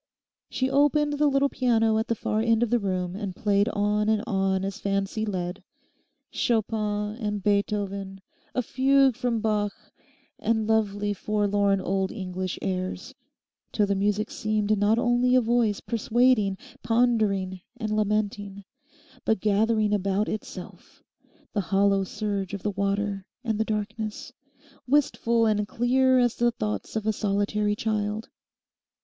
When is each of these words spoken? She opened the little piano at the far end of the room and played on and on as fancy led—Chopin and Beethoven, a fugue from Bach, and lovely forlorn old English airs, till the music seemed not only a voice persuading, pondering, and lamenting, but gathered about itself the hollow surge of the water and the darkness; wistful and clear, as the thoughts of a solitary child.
She 0.49 0.67
opened 0.67 1.13
the 1.19 1.27
little 1.27 1.47
piano 1.47 1.99
at 1.99 2.07
the 2.07 2.15
far 2.15 2.39
end 2.41 2.63
of 2.63 2.71
the 2.71 2.79
room 2.79 3.15
and 3.15 3.35
played 3.35 3.69
on 3.69 4.09
and 4.09 4.23
on 4.25 4.65
as 4.65 4.79
fancy 4.79 5.27
led—Chopin 5.27 7.17
and 7.21 7.43
Beethoven, 7.43 8.19
a 8.55 8.63
fugue 8.63 9.15
from 9.15 9.41
Bach, 9.41 9.73
and 10.39 10.65
lovely 10.65 11.13
forlorn 11.13 11.79
old 11.79 12.11
English 12.11 12.57
airs, 12.63 13.13
till 13.71 13.85
the 13.85 13.93
music 13.93 14.31
seemed 14.31 14.75
not 14.75 14.97
only 14.97 15.35
a 15.35 15.39
voice 15.41 15.81
persuading, 15.81 16.57
pondering, 16.81 17.61
and 17.77 17.95
lamenting, 17.95 18.63
but 19.23 19.39
gathered 19.39 19.93
about 19.93 20.27
itself 20.27 21.03
the 21.53 21.61
hollow 21.61 22.03
surge 22.03 22.55
of 22.55 22.63
the 22.63 22.71
water 22.71 23.27
and 23.43 23.59
the 23.59 23.63
darkness; 23.65 24.33
wistful 24.87 25.45
and 25.45 25.67
clear, 25.67 26.17
as 26.17 26.37
the 26.37 26.49
thoughts 26.49 26.95
of 26.95 27.05
a 27.05 27.13
solitary 27.13 27.75
child. 27.75 28.29